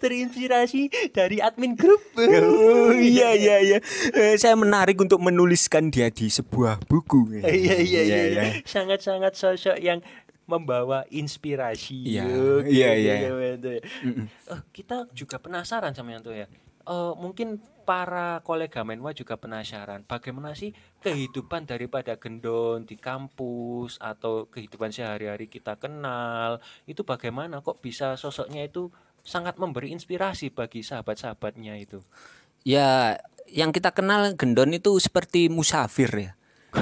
Terinspirasi 0.00 1.12
dari 1.12 1.44
admin 1.44 1.76
grup. 1.76 2.00
oh 2.16 2.96
iya 2.96 3.36
iya 3.36 3.60
iya. 3.60 3.78
Eh, 4.16 4.40
saya 4.40 4.56
menarik 4.56 4.96
untuk 4.96 5.20
menuliskan 5.20 5.92
dia 5.92 6.08
di 6.08 6.32
sebuah 6.32 6.80
buku. 6.88 7.44
Iya 7.44 7.76
iya 7.84 8.02
iya. 8.04 8.20
iya. 8.32 8.42
Sangat-sangat 8.64 9.36
sosok 9.36 9.76
yang 9.76 10.00
membawa 10.50 11.06
inspirasi. 11.14 12.18
Iya, 12.18 12.26
Oke, 12.26 12.74
iya, 12.74 12.90
iya. 13.68 13.82
oke, 13.84 14.08
oke. 14.08 14.24
Eh, 14.56 14.60
kita 14.72 14.96
juga 15.12 15.36
penasaran 15.36 15.92
sama 15.92 16.16
yang 16.16 16.24
tuh 16.24 16.32
ya. 16.32 16.48
Eh, 16.88 17.14
mungkin 17.20 17.60
para 17.84 18.40
kolega 18.40 18.86
Menwa 18.86 19.10
juga 19.12 19.34
penasaran 19.36 20.06
bagaimana 20.06 20.54
sih 20.54 20.70
kehidupan 21.02 21.66
daripada 21.66 22.14
gendon 22.16 22.86
di 22.86 22.94
kampus 22.94 23.98
atau 23.98 24.46
kehidupan 24.46 24.94
sehari-hari 24.94 25.50
kita 25.50 25.74
kenal 25.74 26.62
itu 26.86 27.02
bagaimana 27.02 27.60
kok 27.60 27.82
bisa 27.82 28.14
sosoknya 28.14 28.64
itu 28.64 28.88
sangat 29.20 29.60
memberi 29.60 29.92
inspirasi 29.92 30.48
bagi 30.54 30.80
sahabat-sahabatnya 30.80 31.76
itu. 31.76 32.00
Ya, 32.64 33.16
yang 33.48 33.72
kita 33.72 33.92
kenal 33.92 34.36
Gendon 34.36 34.72
itu 34.76 34.96
seperti 35.00 35.48
musafir 35.48 36.10
ya. 36.12 36.32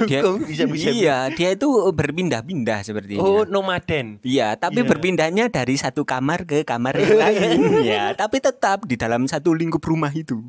Dia, 0.05 0.21
Kok 0.21 0.45
bisa- 0.45 0.69
bisa- 0.69 0.91
iya, 0.91 1.17
dia 1.29 1.49
itu 1.49 1.65
berpindah-pindah 1.65 2.79
sepertinya. 2.81 3.19
Oh, 3.19 3.41
nomaden. 3.43 4.21
Iya, 4.21 4.53
tapi 4.53 4.81
Iya. 4.81 4.87
berpindahnya 4.87 5.45
dari 5.47 5.75
satu 5.75 6.03
kamar 6.03 6.45
ke 6.45 6.61
kamar 6.61 6.93
yang 6.93 7.17
lain. 7.25 7.59
ya, 7.81 8.13
tapi 8.13 8.37
tetap 8.37 8.85
di 8.85 8.93
dalam 8.93 9.25
satu 9.25 9.49
lingkup 9.49 9.81
rumah 9.81 10.11
itu. 10.11 10.45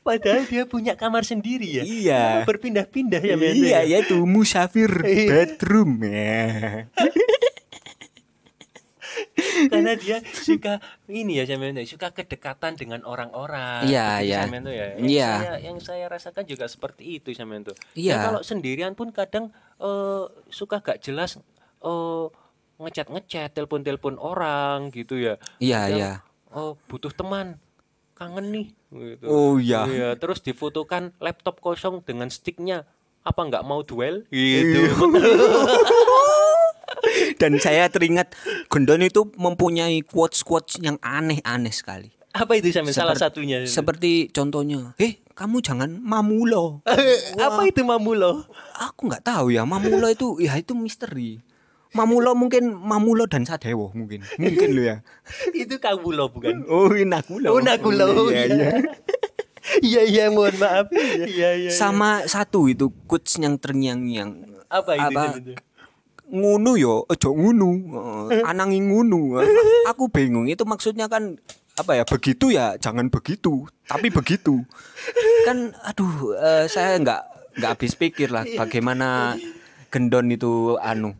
Padahal 0.00 0.46
dia 0.46 0.62
punya 0.62 0.94
kamar 0.94 1.22
sendiri 1.22 1.66
ya. 1.66 1.82
Iya. 1.82 2.22
Berpindah-pindah 2.44 3.18
ya 3.18 3.34
iya, 3.34 3.82
ya. 3.82 3.98
yaitu 3.98 4.14
musafir 4.22 4.86
Iya. 5.02 5.26
bedroom 5.28 5.98
ya. 6.00 6.86
Karena 9.70 9.92
dia 9.94 10.18
suka 10.24 10.80
ini 11.06 11.38
ya 11.38 11.44
Samen, 11.44 11.76
suka 11.84 12.10
kedekatan 12.10 12.74
dengan 12.74 13.04
orang-orang. 13.04 13.84
Iya, 13.86 14.22
iya. 14.24 14.40
Ya. 14.46 14.86
Yang 14.96 15.06
Iya. 15.06 15.30
saya 15.30 15.52
yang 15.60 15.78
saya 15.78 16.04
rasakan 16.08 16.44
juga 16.48 16.64
seperti 16.66 17.20
itu 17.20 17.30
Samen 17.36 17.62
tuh. 17.62 17.76
Iya. 17.92 18.18
Kalau 18.22 18.40
sendirian 18.40 18.96
pun 18.96 19.12
kadang 19.12 19.52
eh, 19.78 20.24
suka 20.48 20.80
gak 20.80 21.02
jelas 21.02 21.38
eh, 21.82 22.26
ngechat-ngechat, 22.82 23.54
telepon-telepon 23.54 24.18
orang 24.18 24.90
gitu 24.90 25.14
ya. 25.18 25.38
Iya, 25.62 25.80
iya. 25.92 26.10
Oh, 26.50 26.74
butuh 26.90 27.14
teman. 27.14 27.58
Kangen 28.12 28.54
nih 28.54 28.66
gitu. 28.92 29.24
Oh, 29.26 29.56
iya. 29.58 29.86
Iya, 29.88 30.08
terus 30.20 30.44
difotokan 30.44 31.10
laptop 31.18 31.58
kosong 31.58 32.04
dengan 32.04 32.30
sticknya. 32.30 32.84
Apa 33.22 33.46
nggak 33.46 33.62
mau 33.62 33.86
duel? 33.86 34.26
Gitu. 34.30 34.82
Iya. 37.02 37.34
Dan 37.38 37.58
saya 37.58 37.90
teringat 37.90 38.34
Gendon 38.70 39.02
itu 39.02 39.26
mempunyai 39.34 40.06
quotes-quotes 40.06 40.78
yang 40.78 40.96
aneh-aneh 41.02 41.74
sekali. 41.74 42.14
Apa 42.32 42.56
itu? 42.56 42.72
Salah 42.72 43.18
satunya. 43.18 43.60
Seperti 43.68 44.32
contohnya, 44.32 44.96
"Eh, 44.96 45.20
kamu 45.36 45.60
jangan 45.60 46.00
mamulo." 46.00 46.80
Apa 47.46 47.68
itu 47.68 47.84
mamulo? 47.84 48.48
Aku 48.80 49.10
nggak 49.10 49.26
tahu 49.26 49.52
ya, 49.52 49.68
mamulo 49.68 50.08
itu 50.08 50.40
ya 50.40 50.56
itu 50.56 50.72
misteri. 50.72 51.44
Mamulo 51.92 52.32
mungkin 52.32 52.72
mamulo 52.72 53.28
dan 53.28 53.44
sadewo 53.44 53.92
mungkin. 53.92 54.24
Mungkin 54.40 54.68
lo 54.72 54.80
ya. 54.80 54.96
itu 55.52 55.76
kamulo 55.76 56.32
bukan? 56.32 56.64
Oh, 56.64 56.88
nakulo. 56.88 57.52
Oh, 57.52 57.60
nakulo. 57.60 58.32
Iya, 58.32 58.48
iya. 58.48 58.68
Iya 59.84 60.02
iya 60.12 60.24
mohon 60.32 60.56
maaf. 60.56 60.88
Iya 60.88 61.28
iya. 61.28 61.50
iya. 61.68 61.70
Sama 61.70 62.24
satu 62.24 62.64
itu 62.72 62.88
quotes 63.04 63.36
yang 63.36 63.60
terngiang-ngiang. 63.60 64.48
apa 64.72 64.96
itu? 64.96 65.04
apa? 65.04 65.22
Samen 65.36 65.42
tuh? 65.52 65.56
Ngunu 66.32 66.80
yo 66.80 67.04
ojo 67.04 67.28
ngunu. 67.36 67.70
Eh, 68.32 68.42
anangi 68.42 68.80
ngunu. 68.80 69.38
Eh, 69.44 69.46
aku 69.92 70.08
bingung 70.08 70.48
itu 70.48 70.64
maksudnya 70.64 71.06
kan 71.06 71.36
apa 71.72 71.96
ya 71.96 72.04
begitu 72.04 72.52
ya 72.52 72.76
jangan 72.80 73.12
begitu 73.12 73.68
tapi 73.84 74.08
begitu. 74.08 74.64
Kan 75.48 75.72
aduh 75.84 76.36
eh, 76.36 76.64
saya 76.68 76.96
nggak 77.00 77.20
nggak 77.60 77.70
habis 77.76 77.92
pikir 77.96 78.32
lah 78.32 78.44
bagaimana 78.56 79.36
gendon 79.92 80.32
itu 80.32 80.80
anu. 80.80 81.12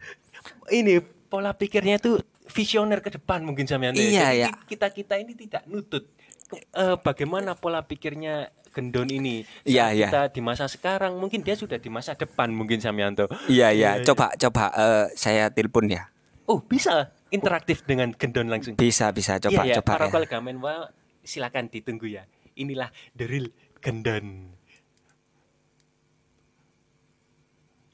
Ini 0.73 1.05
pola 1.29 1.53
pikirnya 1.53 2.01
tuh 2.01 2.21
visioner 2.53 3.01
ke 3.01 3.13
depan 3.13 3.45
mungkin 3.45 3.65
sama 3.65 3.93
Iya, 3.97 4.33
ya. 4.37 4.49
Kita 4.69 4.93
kita 4.93 5.17
ini 5.17 5.33
tidak 5.33 5.65
nutut. 5.69 6.09
Eh, 6.53 6.97
bagaimana 7.01 7.57
pola 7.57 7.81
pikirnya 7.85 8.53
gendon 8.73 9.09
ini? 9.09 9.45
Iya, 9.65 9.89
Saat 9.89 9.97
iya. 9.97 10.09
Kita 10.09 10.23
di 10.33 10.41
masa 10.45 10.65
sekarang 10.69 11.17
mungkin 11.17 11.41
dia 11.41 11.57
sudah 11.57 11.81
di 11.81 11.89
masa 11.89 12.13
depan 12.13 12.53
mungkin 12.53 12.81
Samyanto. 12.81 13.29
iya 13.49 13.73
ya 13.73 14.01
coba 14.05 14.33
coba 14.37 14.69
eh, 14.73 15.07
saya 15.17 15.49
telepon 15.53 15.89
ya 15.89 16.09
Oh 16.45 16.59
bisa 16.61 17.13
interaktif 17.31 17.87
dengan 17.87 18.13
gendon 18.13 18.51
langsung. 18.51 18.75
bisa 18.77 19.09
bisa 19.15 19.39
coba 19.41 19.63
iya, 19.65 19.73
ya, 19.73 19.77
coba 19.81 19.91
para 19.97 20.07
ya. 20.09 20.13
kolega 20.13 20.39
menwa 20.43 20.75
silakan 21.23 21.71
ditunggu 21.71 22.11
ya. 22.11 22.25
Inilah 22.59 22.93
the 23.17 23.25
real 23.25 23.47
gendon. 23.81 24.53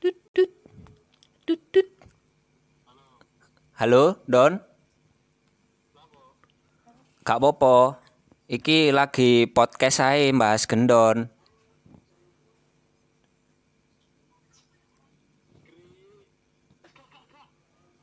Tut, 0.01 0.17
tut. 0.33 0.51
Tut, 1.45 1.61
tut. 1.71 1.89
halo 3.79 4.19
Don 4.27 4.59
Gak 7.23 7.39
apa-apa 7.39 8.01
Iki 8.49 8.97
lagi 8.97 9.45
podcast 9.45 10.01
saya 10.01 10.33
bahas 10.33 10.65
gendon 10.65 11.29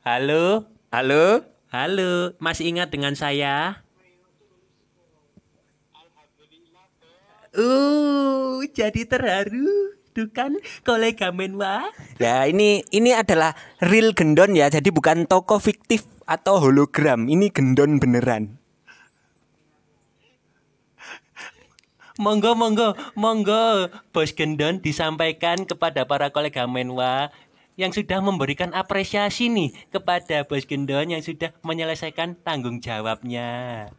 Halo, 0.06 0.70
Halo 0.94 1.42
halo, 1.74 2.38
masih 2.38 2.70
ingat 2.70 2.94
dengan 2.94 3.18
saya? 3.18 3.82
Uh, 7.50 8.62
jadi 8.70 9.02
terharu, 9.02 9.98
tuh 10.14 10.30
kan 10.30 10.54
kolega 10.86 11.34
menwa. 11.34 11.90
Ya 12.22 12.46
ini 12.46 12.86
ini 12.94 13.18
adalah 13.18 13.58
real 13.82 14.14
gendon 14.14 14.54
ya, 14.54 14.70
jadi 14.70 14.94
bukan 14.94 15.26
toko 15.26 15.58
fiktif 15.58 16.06
atau 16.22 16.62
hologram. 16.62 17.26
Ini 17.26 17.50
gendon 17.50 17.98
beneran. 17.98 18.62
Monggo, 22.16 22.56
monggo, 22.56 22.96
monggo, 23.12 23.92
Bos 24.08 24.32
Gendon 24.32 24.80
disampaikan 24.80 25.68
kepada 25.68 26.08
para 26.08 26.32
kolega 26.32 26.64
menwa 26.64 27.28
yang 27.76 27.92
sudah 27.92 28.24
memberikan 28.24 28.72
apresiasi 28.72 29.52
nih 29.52 29.76
kepada 29.92 30.48
Bos 30.48 30.64
Gendon 30.64 31.12
yang 31.12 31.20
sudah 31.20 31.52
menyelesaikan 31.60 32.40
tanggung 32.40 32.80
jawabnya. 32.80 33.92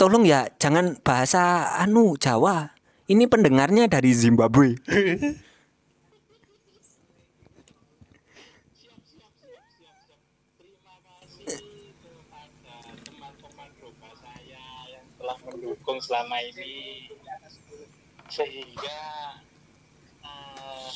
Tolong 0.00 0.24
ya 0.24 0.48
jangan 0.56 0.96
bahasa 1.04 1.76
anu 1.76 2.16
Jawa. 2.16 2.72
Ini 3.04 3.28
pendengarnya 3.28 3.84
dari 3.84 4.16
Zimbabwe. 4.16 4.80
teman-teman 13.06 13.70
rumah 13.80 14.12
saya 14.18 14.62
yang 14.90 15.06
telah 15.16 15.36
mendukung 15.96 16.04
selama 16.04 16.36
ini 16.44 17.08
sehingga 18.28 19.00
eh, 20.20 20.88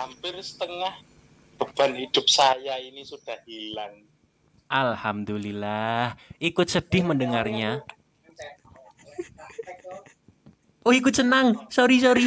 hampir 0.00 0.34
setengah 0.40 0.94
beban 1.60 1.92
hidup 1.92 2.24
saya 2.24 2.80
ini 2.80 3.04
sudah 3.04 3.36
hilang 3.44 4.08
Alhamdulillah, 4.70 6.14
ikut 6.38 6.70
sedih 6.70 7.02
mendengarnya. 7.02 7.82
Oh, 10.86 10.94
ikut 10.94 11.10
senang. 11.10 11.66
Sorry, 11.74 11.98
sorry. 11.98 12.22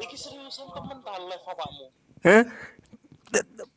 Iki 0.00 0.16
seriusan 0.16 0.72
temen 0.72 1.04
ta 1.04 1.20
live 1.20 1.44
awakmu? 1.44 1.86
Hah? 2.24 2.48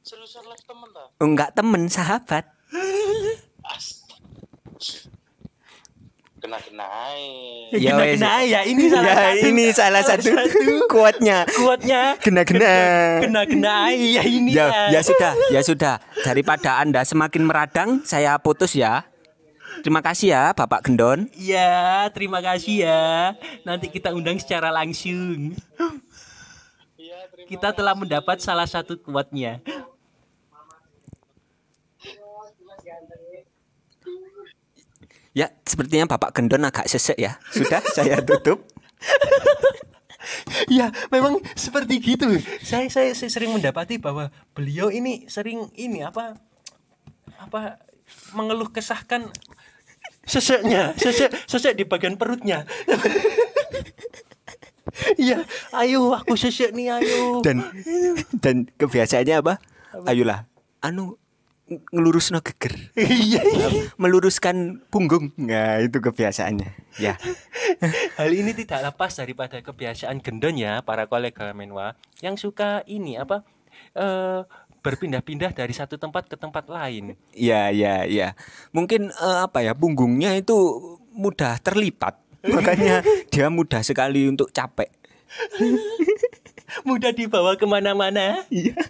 Seriusan 0.08 0.48
live 0.48 0.64
temen 0.64 0.90
ta? 0.96 1.12
Enggak 1.20 1.52
temen, 1.60 1.92
sahabat. 1.92 2.53
Ya 7.74 7.98
wes. 7.98 8.22
Kena-kena 8.22 8.34
ya, 8.46 8.62
ini 8.64 8.84
salah 8.86 9.10
Ya, 9.10 9.18
satu. 9.18 9.46
ini 9.50 9.66
salah 9.74 10.04
satu 10.06 10.30
kuatnya. 10.86 11.38
kuatnya. 11.50 12.02
Kena-kena. 12.22 12.74
Kena-kena 13.26 13.90
ya 13.90 14.22
ini 14.22 14.54
Ya, 14.54 14.94
ya 14.94 15.02
sudah, 15.02 15.34
ya 15.50 15.62
sudah. 15.66 15.98
Daripada 16.22 16.78
Anda 16.78 17.02
semakin 17.02 17.42
meradang, 17.42 17.90
saya 18.06 18.38
putus 18.38 18.78
ya. 18.78 19.10
Terima 19.82 20.06
kasih 20.06 20.38
ya, 20.38 20.44
Bapak 20.54 20.86
Gendon. 20.86 21.26
Ya, 21.34 22.06
terima 22.14 22.46
kasih 22.46 22.86
ya. 22.86 23.34
Nanti 23.66 23.90
kita 23.90 24.14
undang 24.14 24.38
secara 24.38 24.70
langsung. 24.70 25.58
Iya, 26.94 27.18
terima 27.34 27.48
Kita 27.50 27.74
telah 27.74 27.98
mendapat 27.98 28.38
salah 28.38 28.70
satu 28.70 29.02
kuatnya. 29.02 29.66
Ya, 35.34 35.50
sepertinya 35.66 36.06
Bapak 36.06 36.38
Gendon 36.38 36.62
agak 36.70 36.86
sesek 36.86 37.18
ya. 37.18 37.42
Sudah, 37.50 37.82
saya 37.98 38.22
tutup. 38.22 38.64
Ya, 40.72 40.88
memang 41.12 41.44
seperti 41.52 42.00
gitu. 42.00 42.40
Saya, 42.64 42.88
saya 42.88 43.12
saya 43.12 43.28
sering 43.28 43.52
mendapati 43.52 44.00
bahwa 44.00 44.32
beliau 44.56 44.88
ini 44.88 45.28
sering 45.28 45.68
ini 45.76 46.00
apa 46.00 46.40
apa 47.36 47.84
mengeluh 48.32 48.72
kesahkan 48.72 49.28
seseknya, 50.24 50.96
sesek 50.96 51.28
sesek 51.44 51.76
di 51.76 51.84
bagian 51.84 52.16
perutnya. 52.16 52.64
Iya, 55.20 55.44
ayo 55.84 56.16
aku 56.16 56.40
sesek 56.40 56.72
nih, 56.72 57.04
ayo. 57.04 57.44
Dan 57.44 57.68
dan 58.40 58.72
kebiasaannya 58.80 59.36
apa? 59.44 59.60
Ayolah, 60.08 60.48
anu 60.80 61.20
ngelurusno 61.90 62.44
geger. 62.44 62.74
Iya, 62.94 63.42
iya. 63.42 63.68
Meluruskan 63.98 64.86
punggung. 64.94 65.34
Nah, 65.40 65.82
itu 65.82 65.98
kebiasaannya. 65.98 66.70
Ya. 67.02 67.18
Hal 68.20 68.30
ini 68.34 68.54
tidak 68.54 68.94
lepas 68.94 69.18
daripada 69.18 69.58
kebiasaan 69.64 70.22
gendon 70.22 70.60
ya 70.60 70.86
para 70.86 71.10
kolega 71.10 71.56
menwa 71.56 71.98
yang 72.22 72.38
suka 72.38 72.86
ini 72.86 73.18
apa 73.18 73.42
eh 73.98 74.44
berpindah-pindah 74.84 75.56
dari 75.56 75.72
satu 75.72 75.96
tempat 75.96 76.28
ke 76.28 76.36
tempat 76.36 76.68
lain. 76.68 77.16
Ya, 77.32 77.72
ya, 77.72 78.04
ya. 78.04 78.36
Mungkin 78.76 79.10
eh, 79.16 79.40
apa 79.48 79.64
ya? 79.64 79.72
Punggungnya 79.72 80.36
itu 80.36 80.54
mudah 81.16 81.56
terlipat. 81.64 82.20
Makanya 82.44 83.00
dia 83.32 83.48
mudah 83.48 83.80
sekali 83.80 84.28
untuk 84.28 84.52
capek. 84.52 84.92
Mudah 86.90 87.14
dibawa 87.14 87.54
ke 87.54 87.70
mana-mana. 87.70 88.44
Iya. 88.50 88.74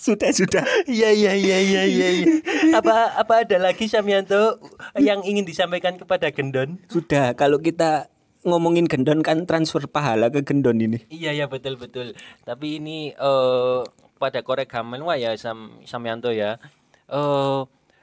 sudah, 0.00 0.30
sudah. 0.32 0.64
Iya 0.88 1.12
iya 1.12 1.32
iya 1.36 1.58
iya 1.60 1.82
iya. 1.84 2.08
iya. 2.24 2.26
Apa 2.72 3.20
apa 3.20 3.44
ada 3.44 3.56
lagi 3.60 3.84
Samyanto 3.86 4.56
yang 4.96 5.20
ingin 5.22 5.44
disampaikan 5.44 6.00
kepada 6.00 6.32
gendon? 6.32 6.80
Sudah, 6.88 7.36
kalau 7.36 7.60
kita 7.60 8.08
ngomongin 8.48 8.88
gendon 8.88 9.20
kan 9.20 9.44
transfer 9.44 9.84
pahala 9.84 10.32
ke 10.32 10.40
gendon 10.40 10.80
ini. 10.80 10.98
Iya 11.12 11.36
ya 11.36 11.46
betul 11.46 11.76
betul. 11.76 12.16
Tapi 12.48 12.80
ini 12.80 13.12
eh 13.12 13.80
pada 14.16 14.40
korek 14.40 14.72
wah 14.76 15.16
ya 15.20 15.36
Sam 15.36 15.84
Samyanto 15.84 16.32
ya. 16.32 16.56
Eh 17.12 17.60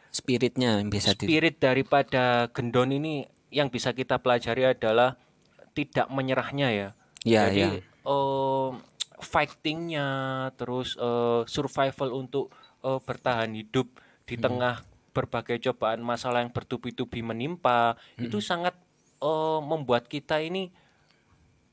Spiritnya 0.08 0.82
yang 0.82 0.90
bisa 0.90 1.14
di 1.14 1.30
spirit 1.30 1.62
daripada 1.62 2.50
gendon 2.50 2.90
ini 2.90 3.30
yang 3.54 3.70
bisa 3.70 3.94
kita 3.94 4.18
pelajari 4.18 4.66
adalah 4.66 5.20
tidak 5.78 6.10
menyerahnya 6.10 6.68
ya. 6.74 6.90
Iya, 7.22 7.42
Jadi 7.50 7.62
iya. 7.62 7.70
eh, 7.86 8.70
fightingnya 9.18 10.10
terus 10.56 10.94
eh, 10.98 11.42
survival 11.50 12.14
untuk 12.14 12.54
eh, 12.86 13.00
bertahan 13.02 13.54
hidup 13.58 13.90
di 14.28 14.36
tengah 14.38 14.84
berbagai 15.16 15.58
cobaan 15.72 16.06
masalah 16.06 16.46
yang 16.46 16.54
bertubi-tubi 16.54 17.26
menimpa 17.26 17.98
itu 18.22 18.38
sangat 18.38 18.78
eh, 19.22 19.60
membuat 19.66 20.06
kita 20.06 20.38
ini 20.42 20.70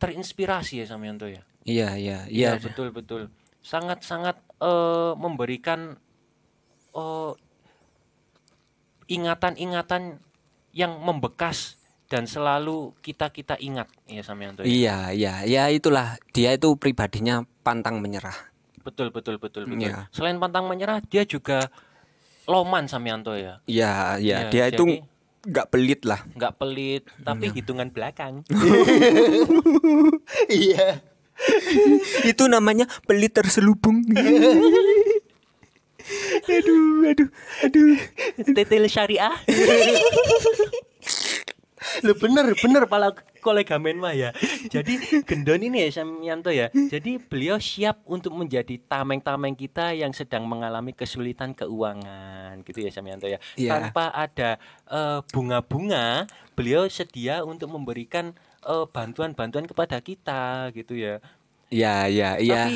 terinspirasi 0.00 0.84
ya 0.84 0.86
Samyanto 0.88 1.28
ya. 1.28 1.44
Iya, 1.64 1.96
iya, 1.96 2.18
Iya 2.28 2.50
iya. 2.56 2.60
betul 2.60 2.92
betul. 2.92 3.32
Sangat 3.64 4.04
sangat 4.04 4.36
eh, 4.60 5.12
memberikan 5.16 5.96
eh, 6.92 7.32
ingatan-ingatan 9.08 10.20
yang 10.74 10.92
membekas 11.00 11.76
dan 12.14 12.30
selalu 12.30 12.94
kita 13.02 13.34
kita 13.34 13.58
ingat 13.58 13.90
ya 14.06 14.22
Samyanto. 14.22 14.62
ya. 14.62 14.70
Iya, 14.70 14.96
iya, 15.10 15.34
ya 15.42 15.62
itulah 15.66 16.14
dia 16.30 16.54
itu 16.54 16.78
pribadinya 16.78 17.42
pantang 17.66 17.98
menyerah. 17.98 18.54
Betul 18.86 19.10
betul 19.10 19.42
betul 19.42 19.66
betul. 19.66 19.82
Iya. 19.82 20.06
Selain 20.14 20.38
pantang 20.38 20.70
menyerah, 20.70 21.02
dia 21.02 21.26
juga 21.26 21.74
loman 22.46 22.86
Samyanto 22.86 23.34
ya. 23.34 23.58
Iya, 23.66 24.22
iya, 24.22 24.46
Ya, 24.46 24.46
dia 24.46 24.64
itu 24.70 24.86
jadi- 24.86 25.02
nggak 25.42 25.66
pelit 25.74 26.06
lah. 26.06 26.22
Nggak 26.38 26.54
pelit, 26.54 27.02
tapi 27.26 27.50
Iya. 27.50 27.54
hitungan 27.58 27.90
belakang. 27.90 28.46
Iya. 30.46 31.02
itu 32.22 32.44
namanya 32.46 32.86
pelit 33.10 33.34
terselubung. 33.34 34.06
aduh, 36.46 37.10
aduh, 37.10 37.28
aduh. 37.66 37.98
Tetel 38.54 38.86
syariah. 38.86 39.34
Lo 42.06 42.12
bener 42.16 42.52
bener 42.58 42.84
pala 42.88 43.12
kolega 43.44 43.76
Menma 43.76 44.16
ya. 44.16 44.32
Jadi 44.72 45.22
gendon 45.28 45.60
ini 45.60 45.84
ya 45.84 46.00
Samyanto 46.00 46.48
ya. 46.48 46.72
Jadi 46.72 47.20
beliau 47.20 47.60
siap 47.60 48.00
untuk 48.08 48.32
menjadi 48.32 48.80
tameng-tameng 48.88 49.52
kita 49.52 49.92
yang 49.92 50.16
sedang 50.16 50.48
mengalami 50.48 50.96
kesulitan 50.96 51.52
keuangan 51.52 52.64
gitu 52.64 52.80
ya 52.80 52.90
Samyanto 52.90 53.28
ya. 53.28 53.38
Iya. 53.60 53.70
Tanpa 53.76 54.08
ada 54.16 54.56
eh, 54.88 55.20
bunga-bunga, 55.28 56.24
beliau 56.56 56.88
sedia 56.88 57.44
untuk 57.44 57.68
memberikan 57.68 58.32
eh, 58.64 58.86
bantuan-bantuan 58.88 59.68
kepada 59.68 60.00
kita 60.00 60.72
gitu 60.72 60.96
ya. 60.96 61.20
Iya, 61.68 62.08
iya, 62.08 62.30
iya. 62.40 62.64
Tapi 62.64 62.74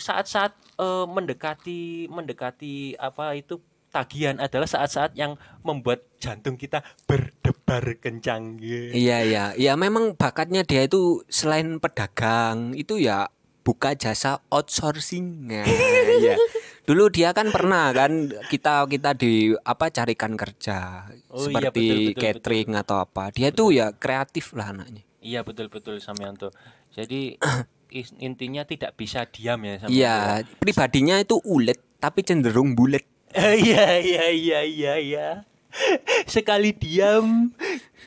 saat-saat 0.00 0.56
eh, 0.80 1.06
mendekati 1.06 2.08
mendekati 2.08 2.96
apa 2.96 3.36
itu 3.36 3.60
tagihan 3.88 4.36
adalah 4.36 4.68
saat-saat 4.68 5.16
yang 5.16 5.34
membuat 5.64 6.04
jantung 6.20 6.60
kita 6.60 6.84
berdebar 7.68 8.00
kencang. 8.00 8.56
gitu. 8.56 8.96
Iya, 8.96 9.18
iya. 9.22 9.44
Ya 9.54 9.72
memang 9.76 10.16
bakatnya 10.16 10.64
dia 10.64 10.88
itu 10.88 11.20
selain 11.28 11.76
pedagang, 11.76 12.72
itu 12.72 12.96
ya 12.96 13.28
buka 13.60 13.92
jasa 13.92 14.40
outsourcing. 14.48 15.44
Nah, 15.44 15.68
iya. 16.24 16.40
Dulu 16.88 17.12
dia 17.12 17.36
kan 17.36 17.52
pernah 17.52 17.92
kan 17.92 18.32
kita 18.48 18.88
kita 18.88 19.12
di 19.12 19.52
apa 19.60 19.92
carikan 19.92 20.40
kerja 20.40 21.04
Oh 21.28 21.44
iya, 21.44 21.68
seperti 21.68 21.84
betul, 21.84 21.98
betul, 22.00 22.22
catering 22.24 22.70
atau 22.80 22.96
apa. 23.04 23.28
Dia 23.28 23.52
tuh 23.52 23.76
ya 23.76 23.92
kreatif 23.92 24.56
lah 24.56 24.72
anaknya. 24.72 25.04
Iya 25.20 25.44
betul-betul 25.44 26.00
Samyanto. 26.00 26.48
Jadi 26.88 27.36
is- 27.92 28.16
intinya 28.16 28.64
tidak 28.64 28.96
bisa 28.96 29.28
diam 29.28 29.60
ya 29.60 29.84
Samyanto. 29.84 29.92
Iya, 29.92 30.16
pribadinya 30.56 31.20
itu 31.20 31.36
ulet 31.44 31.76
tapi 32.00 32.24
cenderung 32.24 32.72
bulet. 32.72 33.04
Iya 33.36 34.00
iya 34.00 34.24
iya 34.32 34.58
iya 34.64 34.92
iya. 34.96 35.28
Sekali 36.26 36.72
diam 36.72 37.50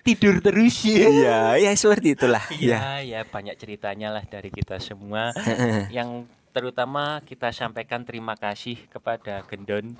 tidur 0.01 0.41
terus 0.41 0.81
ya. 0.85 1.07
Iya, 1.07 1.39
ya 1.61 1.71
seperti 1.73 2.17
itulah. 2.17 2.43
Iya 2.53 3.01
ya 3.01 3.19
banyak 3.23 3.55
ceritanya 3.57 4.11
lah 4.11 4.23
dari 4.25 4.49
kita 4.49 4.77
semua. 4.77 5.31
yang 5.95 6.25
terutama 6.51 7.23
kita 7.23 7.49
sampaikan 7.51 8.03
terima 8.03 8.35
kasih 8.35 8.75
kepada 8.87 9.41
Gendon 9.47 9.95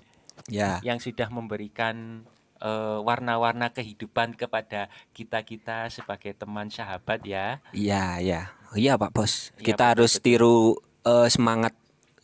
Ya. 0.49 0.81
yang 0.81 0.97
sudah 0.97 1.29
memberikan 1.29 2.25
eh, 2.57 2.97
warna-warna 3.01 3.69
kehidupan 3.69 4.34
kepada 4.34 4.89
kita-kita 5.13 5.86
sebagai 5.93 6.34
teman 6.34 6.65
sahabat 6.67 7.21
ya. 7.21 7.62
Iya, 7.71 8.17
iya. 8.17 8.41
Iya, 8.73 8.97
Pak 8.97 9.12
Bos. 9.13 9.53
Iya, 9.60 9.69
Kita 9.69 9.86
betul, 9.86 9.91
harus 9.93 10.12
betul. 10.17 10.25
tiru 10.25 10.57
eh, 11.05 11.29
semangat 11.29 11.73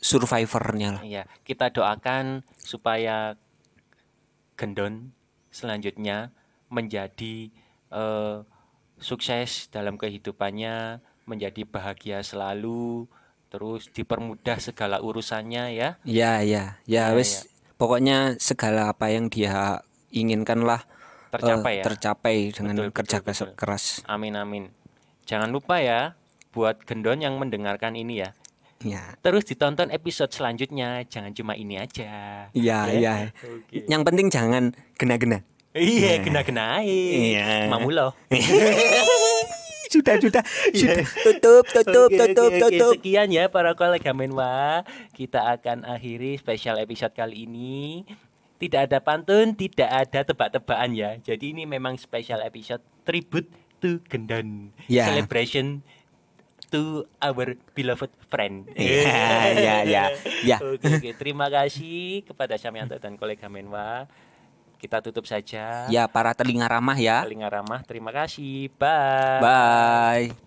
survivornya 0.01 0.97
lah. 0.97 1.01
Iya, 1.05 1.23
kita 1.45 1.69
doakan 1.69 2.41
supaya 2.57 3.37
Gendon 4.57 5.13
selanjutnya 5.57 6.29
menjadi 6.69 7.49
eh, 7.89 8.37
sukses 9.01 9.73
dalam 9.73 9.97
kehidupannya, 9.97 11.01
menjadi 11.25 11.61
bahagia 11.65 12.21
selalu, 12.21 13.09
terus 13.49 13.89
dipermudah 13.89 14.61
segala 14.61 15.01
urusannya 15.01 15.73
ya. 15.73 15.89
Iya, 16.05 16.31
iya. 16.45 16.63
Ya 16.85 17.09
Ya, 17.09 17.15
wes 17.17 17.49
pokoknya 17.81 18.37
segala 18.37 18.93
apa 18.93 19.09
yang 19.09 19.29
dia 19.33 19.81
inginkan 20.13 20.61
lah 20.65 20.81
eh, 20.85 21.33
Tercapai 21.37 21.73
ya. 21.79 21.83
tercapai 21.83 22.35
dengan 22.55 22.75
Betul, 22.77 22.87
betul, 22.89 22.97
kerja 23.03 23.17
betul. 23.21 23.49
keras. 23.57 23.85
Amin 24.07 24.33
amin. 24.37 24.71
Jangan 25.27 25.51
lupa 25.51 25.83
ya 25.83 26.15
buat 26.55 26.81
Gendon 26.87 27.19
yang 27.21 27.35
mendengarkan 27.37 27.93
ini 27.99 28.23
ya. 28.23 28.31
Ya. 28.85 29.17
Terus 29.19 29.41
ditonton 29.43 29.89
episode 29.89 30.29
selanjutnya, 30.29 31.01
jangan 31.09 31.33
cuma 31.33 31.57
ini 31.57 31.81
aja. 31.81 32.45
Iya, 32.53 32.79
Ya? 32.85 32.93
iya. 32.93 33.13
Oke. 33.41 33.85
Yang 33.89 34.01
penting 34.05 34.27
jangan 34.29 34.63
gena-gena. 34.95 35.41
Iya, 35.73 36.21
kena-kena 36.21 36.81
Iya. 36.81 37.69
Mamulo. 37.69 38.13
sudah, 39.93 40.19
sudah, 40.19 40.43
sudah. 40.73 41.05
Tutup, 41.23 41.63
tutup, 41.65 42.09
Oke, 42.11 42.17
tutup, 42.19 42.51
oke. 42.51 42.59
tutup. 42.59 42.93
Sekian 42.99 43.29
ya 43.31 43.47
para 43.47 43.73
kolega 43.73 44.11
Menwa. 44.11 44.83
Kita 45.13 45.47
akan 45.53 45.85
akhiri 45.87 46.37
spesial 46.37 46.77
episode 46.77 47.13
kali 47.15 47.45
ini. 47.47 48.03
Tidak 48.57 48.89
ada 48.89 48.97
pantun, 48.99 49.53
tidak 49.53 49.85
ada 49.89 50.25
tebak-tebakan 50.25 50.91
ya. 50.91 51.17
Jadi 51.21 51.53
ini 51.53 51.69
memang 51.69 51.93
spesial 51.95 52.41
episode 52.41 52.81
tribute 53.05 53.47
to 53.79 54.01
Gendon. 54.09 54.73
Ya. 54.89 55.05
Celebration 55.07 55.85
to 56.71 57.07
our 57.23 57.55
beloved 57.73 58.11
friend. 58.27 58.67
Ya, 58.75 59.51
ya, 59.55 59.75
ya, 59.87 60.03
ya. 60.43 60.57
Oke, 60.59 60.99
oke. 60.99 61.09
Terima 61.15 61.47
kasih 61.47 62.27
kepada 62.27 62.59
Samyanto 62.59 62.99
dan 62.99 63.15
kolega 63.15 63.47
Menwa. 63.47 64.05
Kita 64.77 65.01
tutup 65.01 65.25
saja. 65.25 65.89
Ya, 65.89 66.05
para 66.05 66.37
telinga 66.37 66.69
ramah 66.69 66.97
ya. 66.99 67.25
Paling 67.25 67.41
ramah. 67.41 67.81
Terima 67.81 68.13
kasih. 68.13 68.69
Bye. 68.77 69.41
Bye. 69.41 70.46